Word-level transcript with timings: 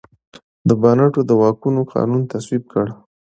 د 0.67 0.69
بانټو 0.81 1.21
د 1.29 1.31
واکونو 1.41 1.81
قانون 1.93 2.21
تصویب 2.31 2.63
کړ. 2.71 2.85